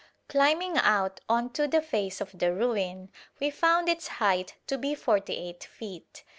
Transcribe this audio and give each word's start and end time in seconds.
Climbing 0.27 0.79
out 0.79 1.19
on 1.29 1.51
to 1.53 1.67
the 1.67 1.79
face 1.79 2.21
of 2.21 2.39
the 2.39 2.51
ruin, 2.55 3.11
we 3.39 3.51
found 3.51 3.87
its 3.87 4.07
height 4.17 4.55
to 4.65 4.79
be 4.79 4.95
48 4.95 5.63
feet. 5.63 6.23